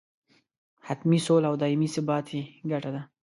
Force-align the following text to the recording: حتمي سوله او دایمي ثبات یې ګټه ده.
حتمي 0.87 1.19
سوله 1.27 1.47
او 1.49 1.55
دایمي 1.61 1.89
ثبات 1.95 2.25
یې 2.35 2.41
ګټه 2.71 2.89
ده. 2.95 3.01